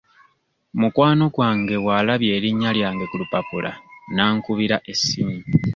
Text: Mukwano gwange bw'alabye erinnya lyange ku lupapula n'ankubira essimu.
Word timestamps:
Mukwano 0.79 1.25
gwange 1.35 1.75
bw'alabye 1.83 2.29
erinnya 2.37 2.71
lyange 2.77 3.05
ku 3.07 3.15
lupapula 3.21 3.71
n'ankubira 4.13 4.77
essimu. 4.91 5.35